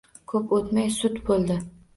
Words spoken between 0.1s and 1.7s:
Ko`p o`tmay sud bo`ldi